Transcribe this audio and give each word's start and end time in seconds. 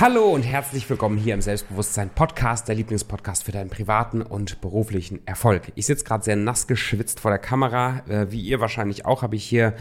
Hallo 0.00 0.24
und 0.24 0.42
herzlich 0.42 0.90
willkommen 0.90 1.16
hier 1.16 1.34
im 1.34 1.40
Selbstbewusstsein 1.40 2.10
Podcast, 2.10 2.66
der 2.66 2.74
Lieblingspodcast 2.74 3.44
für 3.44 3.52
deinen 3.52 3.70
privaten 3.70 4.22
und 4.22 4.60
beruflichen 4.60 5.24
Erfolg. 5.24 5.70
Ich 5.76 5.86
sitze 5.86 6.04
gerade 6.04 6.24
sehr 6.24 6.34
nass 6.34 6.66
geschwitzt 6.66 7.20
vor 7.20 7.30
der 7.30 7.38
Kamera. 7.38 8.02
Äh, 8.08 8.32
wie 8.32 8.40
ihr 8.40 8.58
wahrscheinlich 8.58 9.06
auch, 9.06 9.22
habe 9.22 9.36
ich 9.36 9.44
hier 9.44 9.72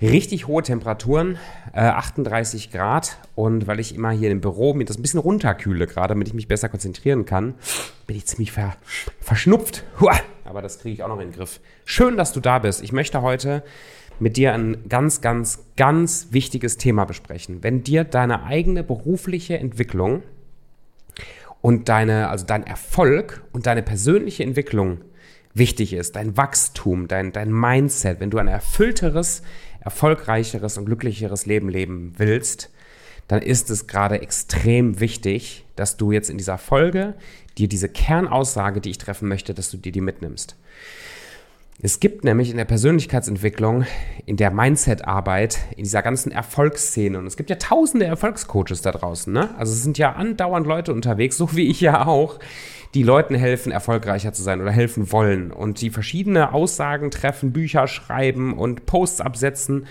richtig 0.00 0.46
hohe 0.46 0.62
Temperaturen, 0.62 1.38
äh, 1.72 1.80
38 1.80 2.70
Grad. 2.70 3.18
Und 3.34 3.66
weil 3.66 3.80
ich 3.80 3.96
immer 3.96 4.12
hier 4.12 4.30
im 4.30 4.40
Büro 4.40 4.74
mir 4.74 4.84
das 4.84 4.96
ein 4.96 5.02
bisschen 5.02 5.18
runterkühle, 5.18 5.88
gerade 5.88 6.14
damit 6.14 6.28
ich 6.28 6.34
mich 6.34 6.46
besser 6.46 6.68
konzentrieren 6.68 7.24
kann, 7.24 7.56
bin 8.06 8.16
ich 8.16 8.26
ziemlich 8.26 8.52
ver 8.52 8.76
verschnupft. 9.20 9.82
Aber 10.44 10.62
das 10.62 10.78
kriege 10.78 10.94
ich 10.94 11.02
auch 11.02 11.08
noch 11.08 11.18
in 11.18 11.32
den 11.32 11.36
Griff. 11.36 11.58
Schön, 11.84 12.16
dass 12.16 12.32
du 12.32 12.38
da 12.38 12.60
bist. 12.60 12.80
Ich 12.80 12.92
möchte 12.92 13.22
heute 13.22 13.64
mit 14.20 14.36
dir 14.36 14.52
ein 14.52 14.88
ganz, 14.88 15.20
ganz, 15.20 15.64
ganz 15.76 16.28
wichtiges 16.30 16.76
Thema 16.76 17.04
besprechen. 17.04 17.62
Wenn 17.62 17.82
dir 17.82 18.04
deine 18.04 18.44
eigene 18.44 18.82
berufliche 18.82 19.58
Entwicklung 19.58 20.22
und 21.60 21.88
deine, 21.88 22.28
also 22.28 22.46
dein 22.46 22.66
Erfolg 22.66 23.42
und 23.52 23.66
deine 23.66 23.82
persönliche 23.82 24.42
Entwicklung 24.42 24.98
wichtig 25.54 25.92
ist, 25.92 26.16
dein 26.16 26.36
Wachstum, 26.36 27.08
dein, 27.08 27.32
dein 27.32 27.52
Mindset, 27.52 28.20
wenn 28.20 28.30
du 28.30 28.38
ein 28.38 28.48
erfüllteres, 28.48 29.42
erfolgreicheres 29.80 30.78
und 30.78 30.86
glücklicheres 30.86 31.46
Leben 31.46 31.68
leben 31.68 32.14
willst, 32.16 32.70
dann 33.28 33.42
ist 33.42 33.70
es 33.70 33.86
gerade 33.86 34.22
extrem 34.22 35.00
wichtig, 35.00 35.64
dass 35.76 35.96
du 35.96 36.12
jetzt 36.12 36.30
in 36.30 36.38
dieser 36.38 36.58
Folge 36.58 37.14
dir 37.58 37.68
diese 37.68 37.88
Kernaussage, 37.88 38.80
die 38.80 38.90
ich 38.90 38.98
treffen 38.98 39.28
möchte, 39.28 39.52
dass 39.52 39.70
du 39.70 39.76
dir 39.76 39.92
die 39.92 40.00
mitnimmst. 40.00 40.56
Es 41.80 42.00
gibt 42.00 42.24
nämlich 42.24 42.50
in 42.50 42.56
der 42.56 42.64
Persönlichkeitsentwicklung, 42.64 43.84
in 44.26 44.36
der 44.36 44.50
Mindset-Arbeit, 44.50 45.60
in 45.76 45.84
dieser 45.84 46.02
ganzen 46.02 46.32
Erfolgsszene, 46.32 47.16
und 47.16 47.26
es 47.28 47.36
gibt 47.36 47.50
ja 47.50 47.56
tausende 47.56 48.04
Erfolgscoaches 48.04 48.82
da 48.82 48.90
draußen, 48.90 49.32
ne? 49.32 49.54
Also 49.56 49.72
es 49.72 49.84
sind 49.84 49.96
ja 49.96 50.14
andauernd 50.14 50.66
Leute 50.66 50.92
unterwegs, 50.92 51.36
so 51.36 51.54
wie 51.54 51.68
ich 51.68 51.80
ja 51.80 52.04
auch, 52.08 52.40
die 52.94 53.04
Leuten 53.04 53.36
helfen, 53.36 53.70
erfolgreicher 53.70 54.32
zu 54.32 54.42
sein 54.42 54.60
oder 54.60 54.72
helfen 54.72 55.12
wollen 55.12 55.52
und 55.52 55.80
die 55.80 55.90
verschiedene 55.90 56.52
Aussagen 56.52 57.12
treffen, 57.12 57.52
Bücher 57.52 57.86
schreiben 57.86 58.58
und 58.58 58.84
Posts 58.84 59.20
absetzen. 59.20 59.86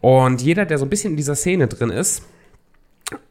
Und 0.00 0.40
jeder, 0.40 0.66
der 0.66 0.78
so 0.78 0.86
ein 0.86 0.90
bisschen 0.90 1.12
in 1.12 1.16
dieser 1.16 1.34
Szene 1.34 1.66
drin 1.66 1.90
ist, 1.90 2.22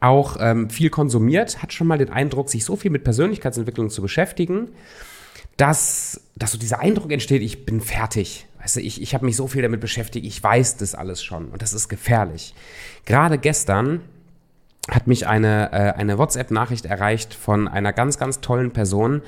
auch 0.02 0.36
ähm, 0.42 0.70
viel 0.70 0.90
konsumiert, 0.90 1.64
hat 1.64 1.72
schon 1.72 1.88
mal 1.88 2.00
den 2.00 2.10
Eindruck, 2.10 2.50
sich 2.50 2.66
so 2.66 2.76
viel 2.76 2.92
mit 2.92 3.06
Persönlichkeitsentwicklung 3.06 3.90
zu 3.90 4.02
beschäftigen 4.02 4.72
dass, 5.58 6.22
dass 6.36 6.52
so 6.52 6.58
dieser 6.58 6.80
Eindruck 6.80 7.12
entsteht, 7.12 7.42
ich 7.42 7.66
bin 7.66 7.82
fertig. 7.82 8.48
Weißt 8.62 8.78
du, 8.78 8.80
ich, 8.80 9.02
ich 9.02 9.14
habe 9.14 9.26
mich 9.26 9.36
so 9.36 9.48
viel 9.48 9.62
damit 9.62 9.82
beschäftigt, 9.82 10.26
ich 10.26 10.42
weiß 10.42 10.78
das 10.78 10.96
alles 10.96 11.24
schon 11.24 11.50
und 11.50 11.62
das 11.62 11.74
ist 11.74 11.90
gefährlich. 11.90 12.56
Gerade 13.06 13.38
gestern 13.38 14.02
hat 14.90 15.08
mich 15.08 15.28
eine, 15.28 15.72
äh, 15.72 15.94
eine 15.94 16.18
WhatsApp-Nachricht 16.18 16.86
erreicht 16.86 17.34
von 17.34 17.68
einer 17.68 17.94
ganz, 17.94 18.18
ganz 18.18 18.42
tollen 18.42 18.72
Person, 18.72 19.22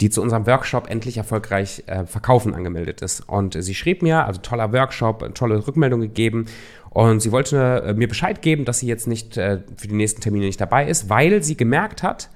die 0.00 0.10
zu 0.10 0.20
unserem 0.20 0.46
Workshop 0.46 0.90
endlich 0.90 1.16
erfolgreich 1.16 1.84
äh, 1.86 2.06
verkaufen 2.06 2.54
angemeldet 2.54 3.02
ist. 3.02 3.20
Und 3.28 3.56
sie 3.62 3.74
schrieb 3.74 4.02
mir, 4.02 4.26
also 4.26 4.40
toller 4.40 4.72
Workshop, 4.72 5.34
tolle 5.34 5.66
Rückmeldung 5.66 6.00
gegeben. 6.00 6.46
Und 6.90 7.20
sie 7.20 7.32
wollte 7.32 7.84
äh, 7.86 7.94
mir 7.94 8.08
Bescheid 8.08 8.42
geben, 8.42 8.64
dass 8.64 8.80
sie 8.80 8.86
jetzt 8.86 9.06
nicht 9.06 9.36
äh, 9.36 9.60
für 9.76 9.88
die 9.88 9.94
nächsten 9.94 10.20
Termine 10.20 10.46
nicht 10.46 10.60
dabei 10.60 10.88
ist, 10.88 11.08
weil 11.08 11.42
sie 11.42 11.56
gemerkt 11.56 12.02
hat, 12.02 12.30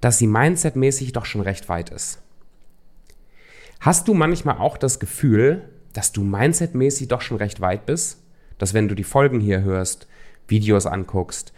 dass 0.00 0.18
sie 0.18 0.26
mindsetmäßig 0.26 1.12
doch 1.12 1.24
schon 1.26 1.40
recht 1.40 1.68
weit 1.68 1.90
ist. 1.90 2.18
Hast 3.80 4.08
du 4.08 4.14
manchmal 4.14 4.58
auch 4.58 4.76
das 4.76 4.98
Gefühl, 4.98 5.62
dass 5.92 6.12
du 6.12 6.22
mindsetmäßig 6.22 7.08
doch 7.08 7.20
schon 7.20 7.36
recht 7.36 7.60
weit 7.60 7.86
bist? 7.86 8.22
Dass 8.58 8.74
wenn 8.74 8.88
du 8.88 8.94
die 8.94 9.04
Folgen 9.04 9.40
hier 9.40 9.62
hörst, 9.62 10.06
Videos 10.48 10.86
anguckst, 10.86 11.52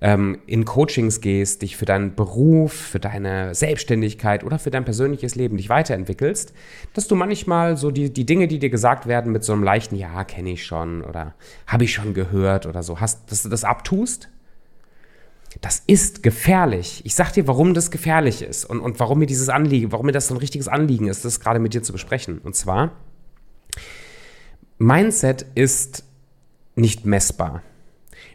ähm, 0.00 0.38
in 0.46 0.64
Coachings 0.64 1.20
gehst, 1.20 1.62
dich 1.62 1.76
für 1.76 1.84
deinen 1.84 2.14
Beruf, 2.14 2.72
für 2.72 3.00
deine 3.00 3.54
Selbstständigkeit 3.54 4.44
oder 4.44 4.58
für 4.58 4.70
dein 4.70 4.84
persönliches 4.84 5.34
Leben 5.34 5.56
dich 5.56 5.68
weiterentwickelst, 5.68 6.52
dass 6.94 7.06
du 7.06 7.14
manchmal 7.14 7.76
so 7.76 7.90
die, 7.90 8.12
die 8.12 8.26
Dinge, 8.26 8.48
die 8.48 8.58
dir 8.58 8.70
gesagt 8.70 9.06
werden, 9.06 9.32
mit 9.32 9.44
so 9.44 9.52
einem 9.52 9.62
leichten 9.62 9.96
Ja, 9.96 10.24
kenne 10.24 10.52
ich 10.52 10.64
schon 10.64 11.02
oder 11.02 11.34
habe 11.66 11.84
ich 11.84 11.92
schon 11.92 12.14
gehört 12.14 12.66
oder 12.66 12.82
so, 12.82 13.00
hast, 13.00 13.30
dass 13.30 13.42
du 13.42 13.48
das 13.48 13.64
abtust? 13.64 14.28
Das 15.60 15.82
ist 15.86 16.22
gefährlich. 16.22 17.02
Ich 17.04 17.14
sag 17.14 17.32
dir, 17.32 17.46
warum 17.46 17.74
das 17.74 17.90
gefährlich 17.90 18.42
ist 18.42 18.64
und, 18.64 18.80
und 18.80 19.00
warum 19.00 19.18
mir 19.18 19.26
dieses 19.26 19.48
Anliegen, 19.48 19.92
warum 19.92 20.06
mir 20.06 20.12
das 20.12 20.28
so 20.28 20.34
ein 20.34 20.38
richtiges 20.38 20.68
Anliegen 20.68 21.08
ist, 21.08 21.24
das 21.24 21.40
gerade 21.40 21.58
mit 21.58 21.74
dir 21.74 21.82
zu 21.82 21.92
besprechen. 21.92 22.38
Und 22.38 22.54
zwar, 22.54 22.92
Mindset 24.78 25.44
ist 25.54 26.04
nicht 26.76 27.04
messbar. 27.04 27.62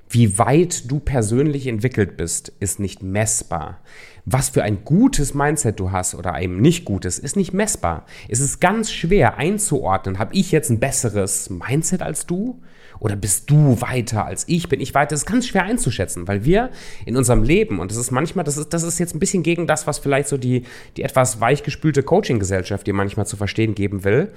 Wie 0.10 0.38
weit 0.38 0.92
du 0.92 1.00
persönlich 1.00 1.68
entwickelt 1.68 2.16
bist, 2.18 2.54
ist 2.60 2.80
nicht 2.80 3.02
messbar. 3.02 3.80
Was 4.26 4.50
für 4.50 4.64
ein 4.64 4.84
gutes 4.86 5.34
Mindset 5.34 5.80
du 5.80 5.92
hast 5.92 6.16
oder 6.16 6.40
eben 6.40 6.62
nicht 6.62 6.86
gutes, 6.86 7.18
ist 7.18 7.36
nicht 7.36 7.54
messbar. 7.54 8.06
Es 8.30 8.40
ist 8.40 8.60
ganz 8.60 8.92
schwer 8.92 9.38
einzuordnen. 9.38 10.20
Habe 10.20 10.36
ich 10.36 10.52
jetzt 10.52 10.70
ein 10.70 10.80
besseres 10.80 11.50
Mindset 11.50 12.02
als 12.02 12.26
du? 12.26 12.62
Oder 13.00 13.16
bist 13.16 13.50
du 13.50 13.80
weiter 13.82 14.26
als 14.26 14.46
ich? 14.48 14.70
Bin 14.70 14.80
ich 14.80 14.94
weiter? 14.94 15.10
Das 15.10 15.22
ist 15.22 15.26
ganz 15.26 15.48
schwer 15.48 15.64
einzuschätzen, 15.64 16.28
weil 16.28 16.46
wir 16.46 16.70
in 17.06 17.18
unserem 17.18 17.44
Leben, 17.44 17.80
und 17.80 17.92
das 17.92 17.98
ist 17.98 18.12
manchmal, 18.12 18.46
das 18.46 18.58
ist, 18.58 18.74
das 18.74 18.84
ist 18.84 19.00
jetzt 19.00 19.16
ein 19.16 19.20
bisschen 19.20 19.44
gegen 19.44 19.68
das, 19.68 19.88
was 19.88 20.00
vielleicht 20.00 20.30
so 20.30 20.38
die, 20.38 20.64
die 20.98 21.04
etwas 21.04 21.40
weichgespülte 21.40 22.04
Coaching-Gesellschaft 22.04 22.88
dir 22.88 22.94
manchmal 22.94 23.26
zu 23.26 23.38
verstehen 23.38 23.76
geben 23.76 24.04
will. 24.04 24.32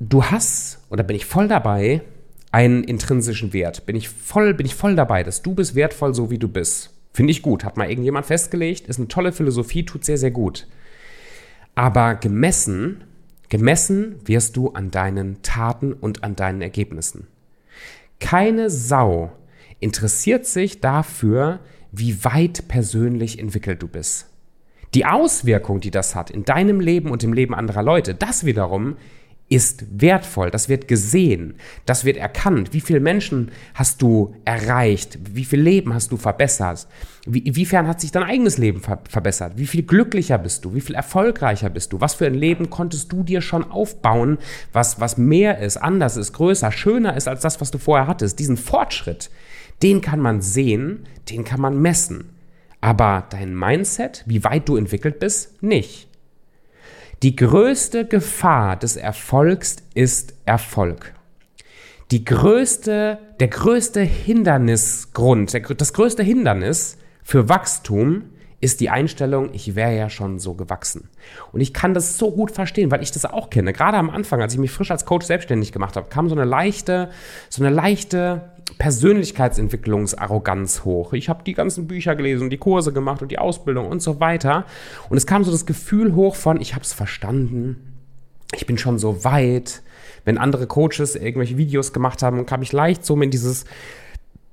Du 0.00 0.24
hast, 0.24 0.78
oder 0.90 1.02
bin 1.02 1.16
ich 1.16 1.26
voll 1.26 1.48
dabei, 1.48 2.02
einen 2.52 2.84
intrinsischen 2.84 3.52
Wert. 3.52 3.84
Bin 3.86 3.96
ich 3.96 4.08
voll, 4.08 4.54
bin 4.54 4.66
ich 4.66 4.74
voll 4.74 4.94
dabei, 4.94 5.22
dass 5.22 5.42
du 5.42 5.54
bist 5.54 5.74
wertvoll, 5.74 6.14
so 6.14 6.30
wie 6.30 6.38
du 6.38 6.48
bist. 6.48 6.90
Finde 7.12 7.32
ich 7.32 7.42
gut. 7.42 7.64
Hat 7.64 7.76
mal 7.76 7.90
irgendjemand 7.90 8.26
festgelegt. 8.26 8.86
Ist 8.86 8.98
eine 8.98 9.08
tolle 9.08 9.32
Philosophie, 9.32 9.84
tut 9.84 10.04
sehr, 10.04 10.18
sehr 10.18 10.30
gut. 10.30 10.66
Aber 11.74 12.14
gemessen 12.14 13.04
Gemessen 13.48 14.16
wirst 14.24 14.56
du 14.56 14.70
an 14.70 14.90
deinen 14.90 15.42
Taten 15.42 15.92
und 15.92 16.22
an 16.24 16.36
deinen 16.36 16.60
Ergebnissen. 16.60 17.26
Keine 18.20 18.68
Sau 18.68 19.32
interessiert 19.80 20.44
sich 20.44 20.80
dafür, 20.80 21.60
wie 21.92 22.24
weit 22.24 22.68
persönlich 22.68 23.38
entwickelt 23.38 23.82
du 23.82 23.88
bist. 23.88 24.26
Die 24.94 25.06
Auswirkung, 25.06 25.80
die 25.80 25.90
das 25.90 26.14
hat 26.14 26.30
in 26.30 26.44
deinem 26.44 26.80
Leben 26.80 27.10
und 27.10 27.22
im 27.22 27.32
Leben 27.32 27.54
anderer 27.54 27.82
Leute, 27.82 28.14
das 28.14 28.44
wiederum 28.44 28.96
ist 29.48 29.86
wertvoll, 29.90 30.50
das 30.50 30.68
wird 30.68 30.88
gesehen, 30.88 31.54
das 31.86 32.04
wird 32.04 32.18
erkannt. 32.18 32.74
Wie 32.74 32.82
viele 32.82 33.00
Menschen 33.00 33.50
hast 33.74 34.02
du 34.02 34.34
erreicht? 34.44 35.18
Wie 35.32 35.44
viel 35.44 35.60
Leben 35.60 35.94
hast 35.94 36.12
du 36.12 36.18
verbessert? 36.18 36.86
Wie, 37.26 37.38
inwiefern 37.38 37.88
hat 37.88 38.00
sich 38.00 38.12
dein 38.12 38.24
eigenes 38.24 38.58
Leben 38.58 38.80
ver 38.80 39.00
verbessert? 39.08 39.54
Wie 39.56 39.66
viel 39.66 39.82
glücklicher 39.82 40.36
bist 40.38 40.64
du? 40.64 40.74
Wie 40.74 40.82
viel 40.82 40.94
erfolgreicher 40.94 41.70
bist 41.70 41.92
du? 41.92 42.00
Was 42.00 42.14
für 42.14 42.26
ein 42.26 42.34
Leben 42.34 42.68
konntest 42.68 43.10
du 43.10 43.22
dir 43.22 43.40
schon 43.40 43.70
aufbauen, 43.70 44.38
was, 44.72 45.00
was 45.00 45.16
mehr 45.16 45.58
ist, 45.58 45.78
anders 45.78 46.16
ist, 46.18 46.34
größer, 46.34 46.70
schöner 46.70 47.16
ist 47.16 47.28
als 47.28 47.40
das, 47.40 47.60
was 47.60 47.70
du 47.70 47.78
vorher 47.78 48.06
hattest? 48.06 48.38
Diesen 48.38 48.58
Fortschritt, 48.58 49.30
den 49.82 50.02
kann 50.02 50.20
man 50.20 50.42
sehen, 50.42 51.06
den 51.30 51.44
kann 51.44 51.60
man 51.60 51.80
messen. 51.80 52.30
Aber 52.80 53.26
dein 53.30 53.56
Mindset, 53.58 54.24
wie 54.26 54.44
weit 54.44 54.68
du 54.68 54.76
entwickelt 54.76 55.18
bist, 55.18 55.62
nicht. 55.62 56.07
Die 57.24 57.34
größte 57.34 58.04
Gefahr 58.04 58.76
des 58.76 58.96
Erfolgs 58.96 59.78
ist 59.94 60.34
Erfolg. 60.44 61.14
Die 62.12 62.24
größte, 62.24 63.18
der 63.40 63.48
größte 63.48 64.00
Hindernisgrund, 64.00 65.52
der, 65.52 65.62
das 65.62 65.92
größte 65.92 66.22
Hindernis 66.22 66.96
für 67.24 67.48
Wachstum 67.48 68.22
ist 68.60 68.80
die 68.80 68.90
Einstellung, 68.90 69.50
ich 69.52 69.76
wäre 69.76 69.96
ja 69.96 70.10
schon 70.10 70.40
so 70.40 70.54
gewachsen. 70.54 71.08
Und 71.52 71.60
ich 71.60 71.72
kann 71.72 71.94
das 71.94 72.18
so 72.18 72.32
gut 72.32 72.50
verstehen, 72.50 72.90
weil 72.90 73.00
ich 73.02 73.12
das 73.12 73.24
auch 73.24 73.50
kenne. 73.50 73.72
Gerade 73.72 73.98
am 73.98 74.10
Anfang, 74.10 74.42
als 74.42 74.52
ich 74.52 74.58
mich 74.58 74.72
frisch 74.72 74.90
als 74.90 75.04
Coach 75.04 75.26
selbstständig 75.26 75.70
gemacht 75.70 75.94
habe, 75.96 76.08
kam 76.08 76.28
so 76.28 76.34
eine 76.34 76.44
leichte, 76.44 77.10
so 77.48 77.62
eine 77.62 77.72
leichte 77.72 78.50
Persönlichkeitsentwicklungsarroganz 78.78 80.84
hoch. 80.84 81.12
Ich 81.12 81.28
habe 81.28 81.44
die 81.44 81.54
ganzen 81.54 81.86
Bücher 81.86 82.16
gelesen, 82.16 82.50
die 82.50 82.58
Kurse 82.58 82.92
gemacht 82.92 83.22
und 83.22 83.30
die 83.30 83.38
Ausbildung 83.38 83.86
und 83.86 84.02
so 84.02 84.18
weiter. 84.18 84.64
Und 85.08 85.16
es 85.16 85.26
kam 85.26 85.44
so 85.44 85.52
das 85.52 85.64
Gefühl 85.64 86.16
hoch 86.16 86.34
von, 86.34 86.60
ich 86.60 86.74
habe 86.74 86.82
es 86.82 86.92
verstanden, 86.92 87.94
ich 88.54 88.66
bin 88.66 88.76
schon 88.76 88.98
so 88.98 89.22
weit. 89.24 89.82
Wenn 90.24 90.36
andere 90.36 90.66
Coaches 90.66 91.14
irgendwelche 91.14 91.56
Videos 91.56 91.92
gemacht 91.92 92.24
haben, 92.24 92.44
kam 92.44 92.62
ich 92.62 92.72
leicht 92.72 93.04
so 93.04 93.14
mit, 93.14 93.32
dieses, 93.32 93.66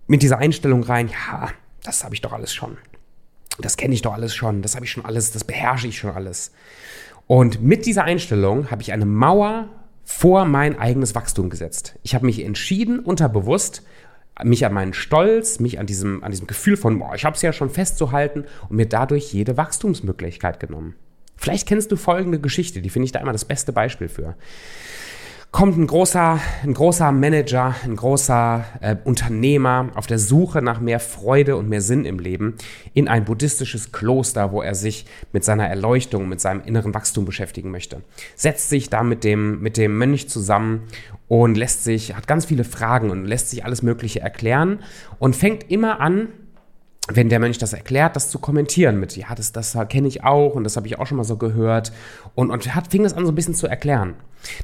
mit 0.05 0.21
dieser 0.21 0.37
Einstellung 0.37 0.83
rein, 0.83 1.09
ja, 1.09 1.49
das 1.83 2.03
habe 2.03 2.13
ich 2.13 2.21
doch 2.21 2.33
alles 2.33 2.53
schon 2.53 2.77
das 3.59 3.77
kenne 3.77 3.93
ich 3.93 4.01
doch 4.01 4.13
alles 4.13 4.35
schon, 4.35 4.61
das 4.61 4.75
habe 4.75 4.85
ich 4.85 4.91
schon 4.91 5.05
alles, 5.05 5.31
das 5.31 5.43
beherrsche 5.43 5.87
ich 5.87 5.97
schon 5.97 6.11
alles. 6.11 6.51
Und 7.27 7.61
mit 7.61 7.85
dieser 7.85 8.03
Einstellung 8.03 8.69
habe 8.69 8.81
ich 8.81 8.91
eine 8.91 9.05
Mauer 9.05 9.69
vor 10.03 10.45
mein 10.45 10.77
eigenes 10.77 11.15
Wachstum 11.15 11.49
gesetzt. 11.49 11.95
Ich 12.03 12.13
habe 12.13 12.25
mich 12.25 12.43
entschieden, 12.43 12.99
unterbewusst, 12.99 13.81
mich 14.43 14.65
an 14.65 14.73
meinen 14.73 14.93
Stolz, 14.93 15.59
mich 15.59 15.79
an 15.79 15.87
diesem, 15.87 16.23
an 16.23 16.31
diesem 16.31 16.45
Gefühl 16.45 16.77
von, 16.77 16.99
boah, 16.99 17.15
ich 17.15 17.25
habe 17.25 17.35
es 17.35 17.41
ja 17.41 17.53
schon 17.53 17.69
festzuhalten 17.69 18.45
und 18.69 18.75
mir 18.75 18.85
dadurch 18.85 19.33
jede 19.33 19.57
Wachstumsmöglichkeit 19.57 20.59
genommen. 20.59 20.95
Vielleicht 21.37 21.67
kennst 21.67 21.91
du 21.91 21.95
folgende 21.95 22.39
Geschichte, 22.39 22.81
die 22.81 22.89
finde 22.89 23.05
ich 23.05 23.11
da 23.11 23.19
immer 23.19 23.31
das 23.31 23.45
beste 23.45 23.73
Beispiel 23.73 24.09
für. 24.09 24.35
Kommt 25.55 25.77
ein 25.77 25.87
großer, 25.87 26.37
ein 26.63 26.73
großer 26.73 27.13
Manager, 27.13 27.73
ein 27.85 27.95
großer 27.95 28.65
äh, 28.81 28.97
Unternehmer 29.05 29.87
auf 29.95 30.05
der 30.05 30.19
Suche 30.19 30.61
nach 30.61 30.81
mehr 30.81 30.99
Freude 30.99 31.55
und 31.55 31.69
mehr 31.69 31.79
Sinn 31.79 32.03
im 32.03 32.19
Leben 32.19 32.55
in 32.93 33.07
ein 33.07 33.23
buddhistisches 33.23 33.93
Kloster, 33.93 34.51
wo 34.51 34.61
er 34.61 34.75
sich 34.75 35.05
mit 35.31 35.45
seiner 35.45 35.65
Erleuchtung, 35.65 36.27
mit 36.27 36.41
seinem 36.41 36.61
inneren 36.65 36.93
Wachstum 36.93 37.23
beschäftigen 37.23 37.71
möchte. 37.71 38.01
Setzt 38.35 38.67
sich 38.67 38.89
da 38.89 39.01
mit 39.01 39.23
dem, 39.23 39.61
mit 39.61 39.77
dem 39.77 39.97
Mönch 39.97 40.27
zusammen 40.27 40.89
und 41.29 41.55
lässt 41.55 41.85
sich, 41.85 42.17
hat 42.17 42.27
ganz 42.27 42.43
viele 42.43 42.65
Fragen 42.65 43.09
und 43.09 43.23
lässt 43.23 43.49
sich 43.49 43.63
alles 43.63 43.81
Mögliche 43.81 44.19
erklären 44.19 44.79
und 45.19 45.37
fängt 45.37 45.71
immer 45.71 46.01
an, 46.01 46.27
wenn 47.07 47.29
der 47.29 47.39
Mönch 47.39 47.57
das 47.57 47.73
erklärt, 47.73 48.15
das 48.15 48.29
zu 48.29 48.39
kommentieren 48.39 48.99
mit, 48.99 49.15
ja, 49.15 49.33
das, 49.35 49.51
das 49.51 49.77
kenne 49.89 50.07
ich 50.07 50.23
auch 50.23 50.55
und 50.55 50.63
das 50.63 50.75
habe 50.75 50.87
ich 50.87 50.97
auch 50.97 51.05
schon 51.05 51.17
mal 51.17 51.23
so 51.23 51.37
gehört 51.37 51.91
und, 52.33 52.49
und 52.49 52.73
hat, 52.73 52.87
fing 52.87 53.03
das 53.03 53.13
an 53.13 53.25
so 53.25 53.31
ein 53.31 53.35
bisschen 53.35 53.53
zu 53.53 53.67
erklären. 53.67 54.15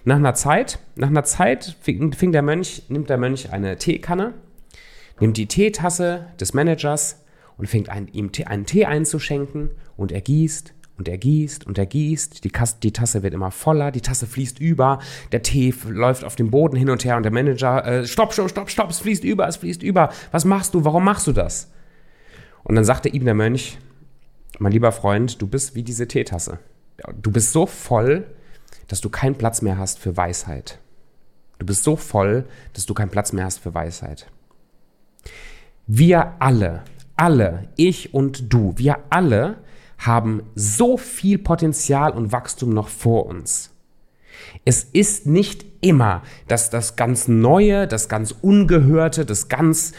Nach 0.06 0.16
einer 0.16 0.34
Zeit, 0.34 0.80
nach 0.96 1.10
einer 1.10 1.24
Zeit 1.24 1.78
fing, 1.82 2.14
fing 2.14 2.32
der 2.32 2.42
Mönch, 2.42 2.84
nimmt 2.90 3.10
der 3.10 3.18
Mönch 3.18 3.52
eine 3.52 3.78
Teekanne, 3.78 4.34
nimmt 5.20 5.38
die 5.38 5.48
Teetasse 5.48 6.28
des 6.40 6.54
Managers 6.54 7.24
und 7.58 7.68
fängt 7.68 7.90
an, 7.90 8.08
ihm 8.08 8.32
einen 8.46 8.66
Tee 8.66 8.86
einzuschenken 8.86 9.70
und 9.96 10.12
er 10.12 10.22
gießt 10.22 10.74
und 10.98 11.08
er 11.08 11.18
gießt 11.18 11.68
und 11.68 11.78
er 11.78 11.86
gießt. 11.86 12.44
Die, 12.44 12.50
Kasse, 12.50 12.78
die, 12.82 12.92
Tasse 12.92 13.22
wird 13.22 13.36
immer 13.36 13.52
voller, 13.52 13.92
die 13.92 14.02
Tasse 14.02 14.26
fließt 14.26 14.60
über, 14.60 15.00
der 15.32 15.44
Tee 15.44 15.74
läuft 15.88 16.24
auf 16.24 16.36
dem 16.36 16.50
Boden 16.50 16.76
hin 16.76 16.90
und 16.90 17.06
her 17.06 17.18
und 17.18 17.24
der 17.24 17.32
Manager, 17.32 17.86
äh, 17.86 18.08
stopp, 18.08 18.34
stopp, 18.34 18.50
stopp, 18.50 18.70
stopp, 18.72 18.90
es 18.90 19.00
fließt 19.00 19.24
über, 19.24 19.48
es 19.48 19.58
fließt 19.58 19.84
über. 19.84 20.10
Was 20.32 20.46
machst 20.46 20.74
du? 20.74 20.84
Warum 20.84 21.04
machst 21.04 21.28
du 21.28 21.34
das? 21.34 21.72
Und 22.64 22.76
dann 22.76 22.86
sagte 22.86 23.10
ihm 23.10 23.26
der 23.26 23.34
Mönch, 23.34 23.80
mein 24.60 24.72
lieber 24.72 24.92
Freund, 24.92 25.42
du 25.42 25.48
bist 25.48 25.76
wie 25.76 25.84
diese 25.84 26.08
Teetasse. 26.08 26.60
Du 27.22 27.32
bist 27.32 27.52
so 27.52 27.66
voll, 27.66 28.28
dass 28.88 29.02
du 29.02 29.10
keinen 29.10 29.36
Platz 29.36 29.62
mehr 29.62 29.78
hast 29.78 30.00
für 30.00 30.18
Weisheit. 30.18 30.80
Du 31.58 31.66
bist 31.66 31.84
so 31.84 31.96
voll, 31.96 32.46
dass 32.74 32.86
du 32.86 32.94
keinen 32.94 33.10
Platz 33.10 33.34
mehr 33.34 33.46
hast 33.46 33.60
für 33.60 33.74
Weisheit. 33.74 34.28
Wir 35.88 36.34
alle, 36.40 36.84
alle, 37.16 37.70
ich 37.76 38.14
und 38.14 38.54
du, 38.54 38.74
wir 38.78 39.00
alle 39.10 39.58
haben 39.98 40.44
so 40.56 40.98
viel 40.98 41.38
Potenzial 41.38 42.12
und 42.12 42.32
Wachstum 42.32 42.74
noch 42.74 42.88
vor 42.88 43.28
uns. 43.28 43.72
Es 44.66 44.84
ist 44.84 45.28
nicht 45.28 45.66
immer, 45.82 46.24
dass 46.48 46.70
das 46.70 46.96
ganz 46.96 47.28
Neue, 47.28 47.88
das 47.88 48.10
ganz 48.10 48.34
Ungehörte, 48.42 49.26
das 49.26 49.48
ganz 49.48 49.94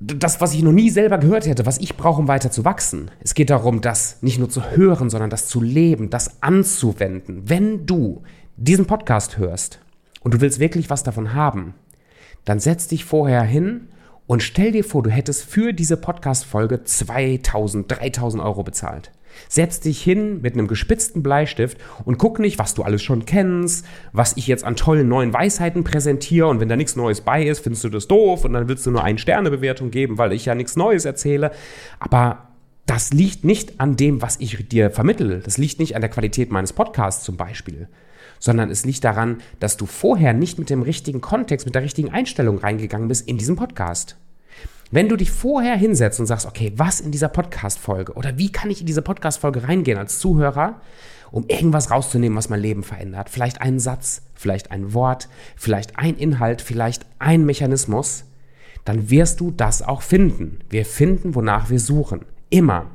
das, 0.00 0.40
was 0.40 0.54
ich 0.54 0.62
noch 0.62 0.72
nie 0.72 0.90
selber 0.90 1.18
gehört 1.18 1.46
hätte, 1.46 1.66
was 1.66 1.78
ich 1.78 1.96
brauche, 1.96 2.20
um 2.20 2.28
weiter 2.28 2.50
zu 2.50 2.64
wachsen. 2.64 3.10
Es 3.20 3.34
geht 3.34 3.50
darum, 3.50 3.80
das 3.80 4.22
nicht 4.22 4.38
nur 4.38 4.48
zu 4.48 4.70
hören, 4.70 5.10
sondern 5.10 5.30
das 5.30 5.48
zu 5.48 5.60
leben, 5.60 6.10
das 6.10 6.42
anzuwenden. 6.42 7.42
Wenn 7.48 7.84
du 7.84 8.22
diesen 8.56 8.86
Podcast 8.86 9.38
hörst 9.38 9.80
und 10.20 10.34
du 10.34 10.40
willst 10.40 10.60
wirklich 10.60 10.88
was 10.90 11.02
davon 11.02 11.34
haben, 11.34 11.74
dann 12.44 12.60
setz 12.60 12.86
dich 12.86 13.04
vorher 13.04 13.42
hin 13.42 13.88
und 14.26 14.42
stell 14.42 14.72
dir 14.72 14.84
vor, 14.84 15.02
du 15.02 15.10
hättest 15.10 15.44
für 15.44 15.72
diese 15.72 15.96
Podcast-Folge 15.96 16.84
2000, 16.84 17.90
3000 17.90 18.42
Euro 18.42 18.62
bezahlt. 18.62 19.10
Setz 19.48 19.80
dich 19.80 20.02
hin 20.02 20.40
mit 20.40 20.54
einem 20.54 20.68
gespitzten 20.68 21.22
Bleistift 21.22 21.78
und 22.04 22.18
guck 22.18 22.38
nicht, 22.38 22.58
was 22.58 22.74
du 22.74 22.82
alles 22.82 23.02
schon 23.02 23.24
kennst, 23.24 23.86
was 24.12 24.36
ich 24.36 24.46
jetzt 24.46 24.64
an 24.64 24.76
tollen 24.76 25.08
neuen 25.08 25.32
Weisheiten 25.32 25.84
präsentiere 25.84 26.46
und 26.46 26.60
wenn 26.60 26.68
da 26.68 26.76
nichts 26.76 26.96
Neues 26.96 27.20
bei 27.20 27.44
ist, 27.44 27.60
findest 27.60 27.84
du 27.84 27.88
das 27.88 28.08
doof 28.08 28.44
und 28.44 28.52
dann 28.52 28.68
willst 28.68 28.86
du 28.86 28.90
nur 28.90 29.04
eine 29.04 29.18
Sternebewertung 29.18 29.90
geben, 29.90 30.18
weil 30.18 30.32
ich 30.32 30.44
ja 30.44 30.54
nichts 30.54 30.76
Neues 30.76 31.04
erzähle. 31.04 31.50
Aber 31.98 32.48
das 32.86 33.12
liegt 33.12 33.44
nicht 33.44 33.80
an 33.80 33.96
dem, 33.96 34.22
was 34.22 34.40
ich 34.40 34.68
dir 34.68 34.90
vermittle. 34.90 35.40
Das 35.40 35.58
liegt 35.58 35.78
nicht 35.78 35.94
an 35.94 36.00
der 36.00 36.10
Qualität 36.10 36.50
meines 36.50 36.72
Podcasts 36.72 37.22
zum 37.22 37.36
Beispiel, 37.36 37.88
sondern 38.38 38.70
es 38.70 38.86
liegt 38.86 39.04
daran, 39.04 39.42
dass 39.60 39.76
du 39.76 39.84
vorher 39.84 40.32
nicht 40.32 40.58
mit 40.58 40.70
dem 40.70 40.82
richtigen 40.82 41.20
Kontext, 41.20 41.66
mit 41.66 41.74
der 41.74 41.82
richtigen 41.82 42.10
Einstellung 42.10 42.58
reingegangen 42.58 43.08
bist 43.08 43.28
in 43.28 43.36
diesen 43.36 43.56
Podcast. 43.56 44.16
Wenn 44.90 45.10
du 45.10 45.16
dich 45.16 45.30
vorher 45.30 45.76
hinsetzt 45.76 46.18
und 46.18 46.24
sagst, 46.24 46.46
okay, 46.46 46.72
was 46.76 47.00
in 47.00 47.10
dieser 47.10 47.28
Podcast-Folge 47.28 48.14
oder 48.14 48.38
wie 48.38 48.50
kann 48.50 48.70
ich 48.70 48.80
in 48.80 48.86
diese 48.86 49.02
Podcast-Folge 49.02 49.64
reingehen 49.64 49.98
als 49.98 50.18
Zuhörer, 50.18 50.80
um 51.30 51.44
irgendwas 51.46 51.90
rauszunehmen, 51.90 52.38
was 52.38 52.48
mein 52.48 52.60
Leben 52.60 52.82
verändert? 52.82 53.28
Vielleicht 53.28 53.60
einen 53.60 53.80
Satz, 53.80 54.22
vielleicht 54.34 54.70
ein 54.70 54.94
Wort, 54.94 55.28
vielleicht 55.56 55.98
ein 55.98 56.16
Inhalt, 56.16 56.62
vielleicht 56.62 57.04
ein 57.18 57.44
Mechanismus, 57.44 58.24
dann 58.86 59.10
wirst 59.10 59.40
du 59.40 59.50
das 59.50 59.82
auch 59.82 60.00
finden. 60.00 60.60
Wir 60.70 60.86
finden, 60.86 61.34
wonach 61.34 61.68
wir 61.68 61.80
suchen. 61.80 62.24
Immer. 62.48 62.86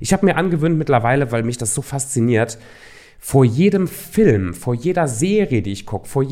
Ich 0.00 0.12
habe 0.12 0.26
mir 0.26 0.36
angewöhnt 0.36 0.76
mittlerweile, 0.76 1.32
weil 1.32 1.44
mich 1.44 1.56
das 1.56 1.74
so 1.74 1.80
fasziniert, 1.80 2.58
vor 3.18 3.46
jedem 3.46 3.88
Film, 3.88 4.52
vor 4.52 4.74
jeder 4.74 5.08
Serie, 5.08 5.62
die 5.62 5.72
ich 5.72 5.86
gucke, 5.86 6.08
vor 6.08 6.24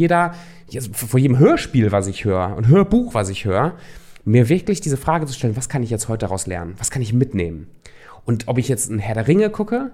vor 0.93 1.21
jedem 1.21 1.39
Hörspiel, 1.39 1.91
was 1.91 2.07
ich 2.07 2.27
höre 2.27 2.55
und 2.55 2.69
Hörbuch, 2.69 3.15
was 3.15 3.31
ich 3.31 3.47
höre, 3.47 3.79
mir 4.25 4.49
wirklich 4.49 4.81
diese 4.81 4.97
Frage 4.97 5.27
zu 5.27 5.35
stellen, 5.35 5.57
was 5.57 5.69
kann 5.69 5.83
ich 5.83 5.91
jetzt 5.91 6.09
heute 6.09 6.27
daraus 6.27 6.47
lernen? 6.47 6.75
Was 6.79 6.91
kann 6.91 7.03
ich 7.03 7.13
mitnehmen? 7.13 7.69
Und 8.25 8.49
ob 8.49 8.59
ich 8.59 8.69
jetzt 8.69 8.91
ein 8.91 8.99
Herr 8.99 9.15
der 9.15 9.29
Ringe 9.29 9.51
gucke 9.51 9.93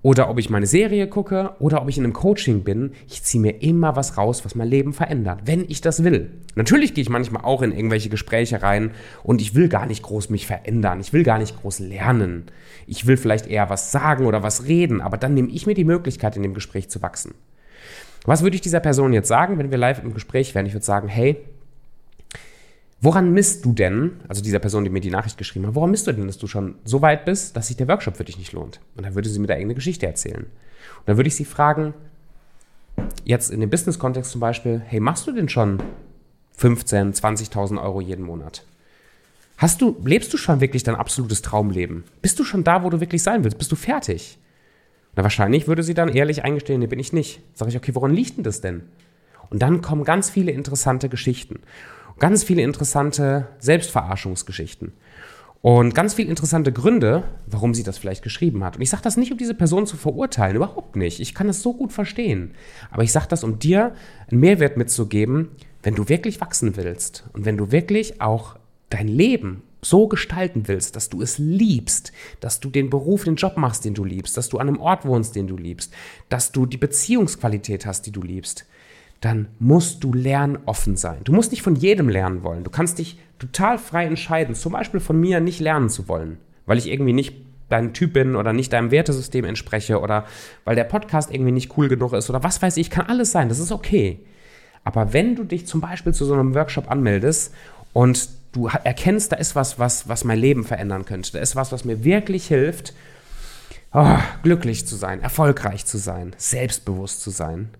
oder 0.00 0.30
ob 0.30 0.38
ich 0.38 0.48
meine 0.48 0.66
Serie 0.66 1.08
gucke 1.08 1.50
oder 1.58 1.82
ob 1.82 1.88
ich 1.88 1.98
in 1.98 2.04
einem 2.04 2.12
Coaching 2.12 2.62
bin, 2.62 2.92
ich 3.08 3.22
ziehe 3.22 3.40
mir 3.40 3.62
immer 3.62 3.96
was 3.96 4.16
raus, 4.16 4.44
was 4.44 4.54
mein 4.54 4.68
Leben 4.68 4.92
verändert, 4.92 5.40
wenn 5.44 5.64
ich 5.68 5.80
das 5.80 6.04
will. 6.04 6.30
Natürlich 6.54 6.94
gehe 6.94 7.02
ich 7.02 7.10
manchmal 7.10 7.44
auch 7.44 7.62
in 7.62 7.72
irgendwelche 7.72 8.08
Gespräche 8.08 8.62
rein 8.62 8.92
und 9.22 9.40
ich 9.40 9.54
will 9.54 9.68
gar 9.68 9.86
nicht 9.86 10.02
groß 10.02 10.30
mich 10.30 10.46
verändern, 10.46 11.00
ich 11.00 11.12
will 11.12 11.24
gar 11.24 11.38
nicht 11.38 11.60
groß 11.60 11.80
lernen. 11.80 12.44
Ich 12.86 13.06
will 13.06 13.16
vielleicht 13.16 13.46
eher 13.46 13.70
was 13.70 13.90
sagen 13.90 14.26
oder 14.26 14.42
was 14.42 14.66
reden, 14.66 15.00
aber 15.00 15.16
dann 15.16 15.34
nehme 15.34 15.48
ich 15.50 15.66
mir 15.66 15.74
die 15.74 15.84
Möglichkeit, 15.84 16.36
in 16.36 16.42
dem 16.42 16.54
Gespräch 16.54 16.88
zu 16.90 17.02
wachsen. 17.02 17.34
Was 18.24 18.42
würde 18.42 18.54
ich 18.54 18.62
dieser 18.62 18.80
Person 18.80 19.12
jetzt 19.12 19.28
sagen, 19.28 19.58
wenn 19.58 19.70
wir 19.70 19.78
live 19.78 20.02
im 20.02 20.14
Gespräch 20.14 20.54
wären? 20.54 20.64
Ich 20.64 20.72
würde 20.72 20.86
sagen, 20.86 21.08
hey, 21.08 21.36
Woran 23.04 23.34
misst 23.34 23.66
du 23.66 23.74
denn, 23.74 24.12
also 24.28 24.42
dieser 24.42 24.60
Person, 24.60 24.82
die 24.82 24.88
mir 24.88 25.02
die 25.02 25.10
Nachricht 25.10 25.36
geschrieben 25.36 25.66
hat, 25.66 25.74
woran 25.74 25.90
misst 25.90 26.06
du 26.06 26.12
denn, 26.12 26.26
dass 26.26 26.38
du 26.38 26.46
schon 26.46 26.76
so 26.84 27.02
weit 27.02 27.26
bist, 27.26 27.54
dass 27.54 27.66
sich 27.66 27.76
der 27.76 27.86
Workshop 27.86 28.16
für 28.16 28.24
dich 28.24 28.38
nicht 28.38 28.52
lohnt? 28.52 28.80
Und 28.96 29.04
dann 29.04 29.14
würde 29.14 29.28
sie 29.28 29.38
mir 29.38 29.46
da 29.46 29.52
irgendeine 29.52 29.74
Geschichte 29.74 30.06
erzählen. 30.06 30.44
Und 30.44 31.04
dann 31.04 31.18
würde 31.18 31.28
ich 31.28 31.36
sie 31.36 31.44
fragen, 31.44 31.92
jetzt 33.26 33.50
in 33.50 33.60
dem 33.60 33.68
Business-Kontext 33.68 34.30
zum 34.30 34.40
Beispiel, 34.40 34.80
hey, 34.86 35.00
machst 35.00 35.26
du 35.26 35.32
denn 35.32 35.50
schon 35.50 35.82
15, 36.56 37.12
20.000 37.12 37.82
Euro 37.82 38.00
jeden 38.00 38.24
Monat? 38.24 38.64
Hast 39.58 39.82
du, 39.82 40.00
lebst 40.02 40.32
du 40.32 40.38
schon 40.38 40.62
wirklich 40.62 40.82
dein 40.82 40.94
absolutes 40.94 41.42
Traumleben? 41.42 42.04
Bist 42.22 42.38
du 42.38 42.44
schon 42.44 42.64
da, 42.64 42.84
wo 42.84 42.88
du 42.88 43.00
wirklich 43.00 43.22
sein 43.22 43.44
willst? 43.44 43.58
Bist 43.58 43.70
du 43.70 43.76
fertig? 43.76 44.38
Na, 45.14 45.24
wahrscheinlich 45.24 45.68
würde 45.68 45.82
sie 45.82 45.92
dann 45.92 46.08
ehrlich 46.08 46.42
eingestehen, 46.42 46.80
nee, 46.80 46.86
bin 46.86 47.00
ich 47.00 47.12
nicht. 47.12 47.42
Sag 47.52 47.68
ich, 47.68 47.76
okay, 47.76 47.94
woran 47.94 48.14
liegt 48.14 48.38
denn 48.38 48.44
das 48.44 48.62
denn? 48.62 48.84
Und 49.50 49.60
dann 49.60 49.82
kommen 49.82 50.04
ganz 50.04 50.30
viele 50.30 50.52
interessante 50.52 51.10
Geschichten. 51.10 51.60
Ganz 52.18 52.44
viele 52.44 52.62
interessante 52.62 53.48
Selbstverarschungsgeschichten. 53.58 54.92
Und 55.64 55.94
ganz 55.94 56.12
viele 56.12 56.28
interessante 56.28 56.72
Gründe, 56.72 57.24
warum 57.46 57.72
sie 57.72 57.84
das 57.84 57.96
vielleicht 57.96 58.22
geschrieben 58.22 58.62
hat. 58.62 58.76
Und 58.76 58.82
ich 58.82 58.90
sage 58.90 59.02
das 59.02 59.16
nicht, 59.16 59.32
um 59.32 59.38
diese 59.38 59.54
Person 59.54 59.86
zu 59.86 59.96
verurteilen, 59.96 60.56
überhaupt 60.56 60.94
nicht. 60.94 61.20
Ich 61.20 61.34
kann 61.34 61.46
das 61.46 61.62
so 61.62 61.72
gut 61.72 61.90
verstehen. 61.90 62.52
Aber 62.90 63.02
ich 63.02 63.12
sage 63.12 63.28
das, 63.30 63.44
um 63.44 63.58
dir 63.58 63.94
einen 64.30 64.40
Mehrwert 64.40 64.76
mitzugeben, 64.76 65.52
wenn 65.82 65.94
du 65.94 66.08
wirklich 66.10 66.40
wachsen 66.42 66.76
willst 66.76 67.24
und 67.32 67.46
wenn 67.46 67.56
du 67.56 67.72
wirklich 67.72 68.20
auch 68.20 68.56
dein 68.90 69.08
Leben 69.08 69.62
so 69.80 70.06
gestalten 70.06 70.68
willst, 70.68 70.96
dass 70.96 71.08
du 71.08 71.22
es 71.22 71.38
liebst, 71.38 72.12
dass 72.40 72.60
du 72.60 72.68
den 72.68 72.90
Beruf, 72.90 73.24
den 73.24 73.36
Job 73.36 73.56
machst, 73.56 73.84
den 73.86 73.94
du 73.94 74.04
liebst, 74.04 74.36
dass 74.36 74.50
du 74.50 74.58
an 74.58 74.68
einem 74.68 74.80
Ort 74.80 75.06
wohnst, 75.06 75.34
den 75.34 75.46
du 75.46 75.56
liebst, 75.56 75.92
dass 76.28 76.52
du 76.52 76.66
die 76.66 76.76
Beziehungsqualität 76.76 77.86
hast, 77.86 78.02
die 78.06 78.12
du 78.12 78.22
liebst, 78.22 78.66
dann 79.20 79.48
musst 79.58 80.04
du 80.04 80.12
lernoffen 80.12 80.96
sein. 80.96 81.18
Du 81.24 81.32
musst 81.32 81.50
nicht 81.50 81.62
von 81.62 81.76
jedem 81.76 82.08
lernen 82.08 82.42
wollen. 82.42 82.64
Du 82.64 82.70
kannst 82.70 82.98
dich 82.98 83.18
total 83.38 83.78
frei 83.78 84.04
entscheiden, 84.04 84.54
zum 84.54 84.72
Beispiel 84.72 85.00
von 85.00 85.18
mir 85.18 85.40
nicht 85.40 85.60
lernen 85.60 85.88
zu 85.88 86.08
wollen, 86.08 86.38
weil 86.66 86.78
ich 86.78 86.88
irgendwie 86.88 87.12
nicht 87.12 87.34
dein 87.68 87.92
Typ 87.94 88.12
bin 88.12 88.36
oder 88.36 88.52
nicht 88.52 88.72
deinem 88.72 88.90
Wertesystem 88.90 89.44
entspreche 89.44 90.00
oder 90.00 90.24
weil 90.64 90.76
der 90.76 90.84
Podcast 90.84 91.32
irgendwie 91.32 91.52
nicht 91.52 91.76
cool 91.76 91.88
genug 91.88 92.12
ist 92.12 92.30
oder 92.30 92.42
was 92.42 92.60
weiß 92.60 92.76
ich, 92.76 92.90
kann 92.90 93.06
alles 93.06 93.32
sein, 93.32 93.48
das 93.48 93.58
ist 93.58 93.72
okay. 93.72 94.20
Aber 94.84 95.12
wenn 95.12 95.34
du 95.34 95.44
dich 95.44 95.66
zum 95.66 95.80
Beispiel 95.80 96.12
zu 96.12 96.24
so 96.24 96.34
einem 96.34 96.54
Workshop 96.54 96.90
anmeldest 96.90 97.54
und 97.92 98.28
du 98.52 98.68
erkennst, 98.68 99.32
da 99.32 99.36
ist 99.36 99.56
was, 99.56 99.78
was, 99.78 100.08
was 100.08 100.24
mein 100.24 100.38
Leben 100.38 100.64
verändern 100.64 101.06
könnte, 101.06 101.32
da 101.32 101.38
ist 101.38 101.56
was, 101.56 101.72
was 101.72 101.84
mir 101.84 102.04
wirklich 102.04 102.46
hilft, 102.46 102.94
oh, 103.92 104.18
glücklich 104.42 104.86
zu 104.86 104.96
sein, 104.96 105.22
erfolgreich 105.22 105.86
zu 105.86 105.98
sein, 105.98 106.34
selbstbewusst 106.36 107.22
zu 107.22 107.30
sein, 107.30 107.70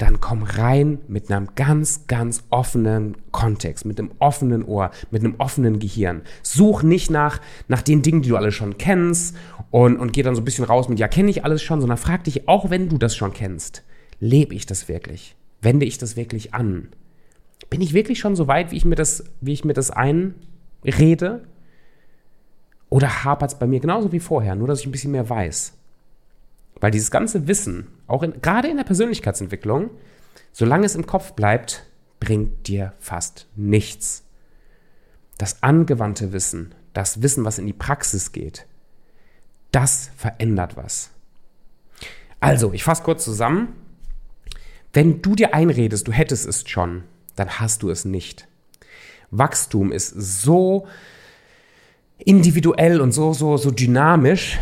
dann 0.00 0.20
komm 0.20 0.42
rein 0.42 0.98
mit 1.08 1.30
einem 1.30 1.48
ganz, 1.56 2.06
ganz 2.06 2.42
offenen 2.50 3.16
Kontext, 3.32 3.84
mit 3.84 3.98
einem 3.98 4.12
offenen 4.18 4.64
Ohr, 4.64 4.90
mit 5.10 5.22
einem 5.22 5.34
offenen 5.38 5.78
Gehirn. 5.78 6.22
Such 6.42 6.82
nicht 6.82 7.10
nach, 7.10 7.40
nach 7.68 7.82
den 7.82 8.02
Dingen, 8.02 8.22
die 8.22 8.30
du 8.30 8.36
alle 8.36 8.52
schon 8.52 8.78
kennst 8.78 9.36
und, 9.70 9.98
und 9.98 10.12
geh 10.12 10.22
dann 10.22 10.34
so 10.34 10.40
ein 10.40 10.44
bisschen 10.44 10.64
raus 10.64 10.88
mit, 10.88 10.98
ja, 10.98 11.08
kenne 11.08 11.30
ich 11.30 11.44
alles 11.44 11.62
schon, 11.62 11.80
sondern 11.80 11.98
frag 11.98 12.24
dich, 12.24 12.48
auch 12.48 12.70
wenn 12.70 12.88
du 12.88 12.96
das 12.96 13.14
schon 13.14 13.32
kennst, 13.32 13.84
lebe 14.20 14.54
ich 14.54 14.64
das 14.64 14.88
wirklich? 14.88 15.36
Wende 15.60 15.84
ich 15.84 15.98
das 15.98 16.16
wirklich 16.16 16.54
an? 16.54 16.88
Bin 17.68 17.82
ich 17.82 17.92
wirklich 17.92 18.18
schon 18.18 18.36
so 18.36 18.48
weit, 18.48 18.72
wie 18.72 18.76
ich 18.76 18.86
mir 18.86 18.96
das, 18.96 19.24
wie 19.40 19.52
ich 19.52 19.64
mir 19.64 19.74
das 19.74 19.90
einrede? 19.90 21.42
Oder 22.88 23.24
hapert 23.24 23.52
es 23.52 23.58
bei 23.58 23.66
mir 23.66 23.80
genauso 23.80 24.12
wie 24.12 24.20
vorher, 24.20 24.56
nur 24.56 24.66
dass 24.66 24.80
ich 24.80 24.86
ein 24.86 24.92
bisschen 24.92 25.12
mehr 25.12 25.28
weiß? 25.28 25.74
Weil 26.80 26.90
dieses 26.90 27.10
ganze 27.10 27.46
Wissen, 27.46 27.88
auch 28.06 28.22
in, 28.22 28.40
gerade 28.40 28.68
in 28.68 28.76
der 28.76 28.84
Persönlichkeitsentwicklung, 28.84 29.90
solange 30.52 30.86
es 30.86 30.94
im 30.94 31.06
Kopf 31.06 31.32
bleibt, 31.32 31.86
bringt 32.18 32.66
dir 32.68 32.94
fast 32.98 33.46
nichts. 33.54 34.24
Das 35.38 35.62
angewandte 35.62 36.32
Wissen, 36.32 36.74
das 36.92 37.22
Wissen, 37.22 37.44
was 37.44 37.58
in 37.58 37.66
die 37.66 37.72
Praxis 37.72 38.32
geht, 38.32 38.66
das 39.72 40.10
verändert 40.16 40.76
was. 40.76 41.10
Also, 42.40 42.72
ich 42.72 42.84
fasse 42.84 43.02
kurz 43.02 43.24
zusammen. 43.24 43.74
Wenn 44.92 45.22
du 45.22 45.34
dir 45.34 45.54
einredest, 45.54 46.08
du 46.08 46.12
hättest 46.12 46.48
es 46.48 46.68
schon, 46.68 47.04
dann 47.36 47.60
hast 47.60 47.82
du 47.82 47.90
es 47.90 48.04
nicht. 48.04 48.48
Wachstum 49.30 49.92
ist 49.92 50.08
so 50.08 50.88
individuell 52.18 53.00
und 53.00 53.12
so, 53.12 53.32
so, 53.32 53.56
so 53.56 53.70
dynamisch, 53.70 54.58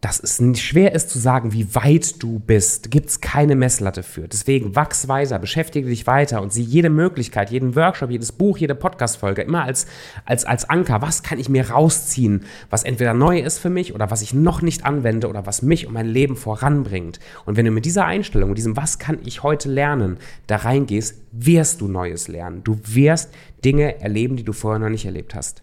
dass 0.00 0.20
es 0.20 0.38
schwer 0.60 0.94
ist 0.94 1.10
zu 1.10 1.18
sagen, 1.18 1.52
wie 1.52 1.74
weit 1.74 2.22
du 2.22 2.38
bist. 2.38 2.90
Gibt 2.92 3.08
es 3.08 3.20
keine 3.20 3.56
Messlatte 3.56 4.04
für. 4.04 4.28
Deswegen 4.28 4.76
wachs 4.76 5.08
weiter, 5.08 5.40
beschäftige 5.40 5.88
dich 5.88 6.06
weiter 6.06 6.40
und 6.40 6.52
sieh 6.52 6.62
jede 6.62 6.88
Möglichkeit, 6.88 7.50
jeden 7.50 7.74
Workshop, 7.74 8.10
jedes 8.10 8.30
Buch, 8.30 8.58
jede 8.58 8.76
Podcast-Folge 8.76 9.42
immer 9.42 9.64
als, 9.64 9.86
als, 10.24 10.44
als 10.44 10.70
Anker. 10.70 11.02
Was 11.02 11.24
kann 11.24 11.40
ich 11.40 11.48
mir 11.48 11.70
rausziehen, 11.70 12.44
was 12.70 12.84
entweder 12.84 13.12
neu 13.12 13.40
ist 13.40 13.58
für 13.58 13.70
mich 13.70 13.92
oder 13.92 14.10
was 14.10 14.22
ich 14.22 14.32
noch 14.32 14.62
nicht 14.62 14.84
anwende 14.84 15.28
oder 15.28 15.46
was 15.46 15.62
mich 15.62 15.86
und 15.86 15.94
mein 15.94 16.06
Leben 16.06 16.36
voranbringt. 16.36 17.18
Und 17.44 17.56
wenn 17.56 17.64
du 17.64 17.72
mit 17.72 17.84
dieser 17.84 18.04
Einstellung, 18.04 18.50
mit 18.50 18.58
diesem 18.58 18.76
Was 18.76 19.00
kann 19.00 19.18
ich 19.24 19.42
heute 19.42 19.68
lernen, 19.68 20.18
da 20.46 20.56
reingehst, 20.56 21.20
wirst 21.32 21.80
du 21.80 21.88
Neues 21.88 22.28
lernen. 22.28 22.62
Du 22.62 22.78
wirst 22.84 23.30
Dinge 23.64 24.00
erleben, 24.00 24.36
die 24.36 24.44
du 24.44 24.52
vorher 24.52 24.78
noch 24.78 24.90
nicht 24.90 25.06
erlebt 25.06 25.34
hast. 25.34 25.62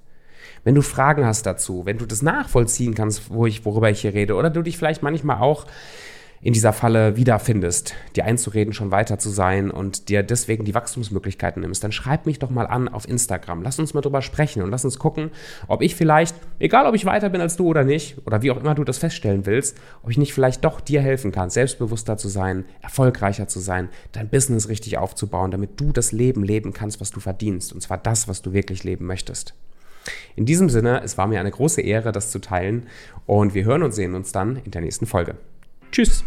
Wenn 0.65 0.75
du 0.75 0.81
Fragen 0.81 1.25
hast 1.25 1.45
dazu, 1.45 1.85
wenn 1.85 1.99
du 1.99 2.07
das 2.07 2.23
nachvollziehen 2.23 2.95
kannst, 2.95 3.29
wo 3.29 3.45
ich, 3.45 3.65
worüber 3.65 3.91
ich 3.91 4.01
hier 4.01 4.15
rede, 4.15 4.33
oder 4.33 4.49
du 4.49 4.63
dich 4.63 4.79
vielleicht 4.79 5.03
manchmal 5.03 5.37
auch 5.37 5.67
in 6.41 6.53
dieser 6.53 6.73
Falle 6.73 7.15
wiederfindest, 7.15 7.93
dir 8.15 8.25
einzureden, 8.25 8.73
schon 8.73 8.89
weiter 8.89 9.19
zu 9.19 9.29
sein 9.29 9.69
und 9.69 10.09
dir 10.09 10.23
deswegen 10.23 10.65
die 10.65 10.73
Wachstumsmöglichkeiten 10.73 11.61
nimmst, 11.61 11.83
dann 11.83 11.91
schreib 11.91 12.25
mich 12.25 12.39
doch 12.39 12.49
mal 12.49 12.65
an 12.65 12.87
auf 12.87 13.07
Instagram. 13.07 13.61
Lass 13.61 13.77
uns 13.77 13.93
mal 13.93 14.01
drüber 14.01 14.23
sprechen 14.23 14.63
und 14.63 14.71
lass 14.71 14.83
uns 14.83 14.97
gucken, 14.97 15.29
ob 15.67 15.83
ich 15.83 15.95
vielleicht, 15.95 16.35
egal 16.57 16.87
ob 16.87 16.95
ich 16.95 17.05
weiter 17.05 17.29
bin 17.29 17.41
als 17.41 17.57
du 17.57 17.67
oder 17.67 17.83
nicht, 17.83 18.17
oder 18.25 18.41
wie 18.41 18.49
auch 18.49 18.57
immer 18.57 18.73
du 18.73 18.83
das 18.83 18.97
feststellen 18.97 19.45
willst, 19.45 19.77
ob 20.01 20.09
ich 20.09 20.17
nicht 20.17 20.33
vielleicht 20.33 20.65
doch 20.65 20.81
dir 20.81 21.01
helfen 21.01 21.31
kann, 21.31 21.51
selbstbewusster 21.51 22.17
zu 22.17 22.27
sein, 22.27 22.65
erfolgreicher 22.81 23.47
zu 23.47 23.59
sein, 23.59 23.89
dein 24.13 24.29
Business 24.29 24.67
richtig 24.67 24.97
aufzubauen, 24.97 25.51
damit 25.51 25.79
du 25.79 25.91
das 25.91 26.11
Leben 26.11 26.43
leben 26.43 26.73
kannst, 26.73 26.99
was 27.01 27.11
du 27.11 27.19
verdienst. 27.19 27.71
Und 27.71 27.81
zwar 27.81 27.99
das, 27.99 28.27
was 28.27 28.41
du 28.41 28.51
wirklich 28.51 28.83
leben 28.83 29.05
möchtest. 29.05 29.53
In 30.35 30.45
diesem 30.45 30.69
Sinne, 30.69 31.01
es 31.03 31.17
war 31.17 31.27
mir 31.27 31.39
eine 31.39 31.51
große 31.51 31.81
Ehre, 31.81 32.11
das 32.11 32.31
zu 32.31 32.39
teilen 32.39 32.87
und 33.25 33.53
wir 33.53 33.65
hören 33.65 33.83
und 33.83 33.93
sehen 33.93 34.15
uns 34.15 34.31
dann 34.31 34.57
in 34.57 34.71
der 34.71 34.81
nächsten 34.81 35.05
Folge. 35.05 35.35
Tschüss! 35.91 36.23